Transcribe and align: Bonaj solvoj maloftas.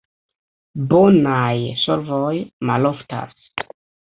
Bonaj 0.93 1.53
solvoj 1.83 2.33
maloftas. 2.71 3.37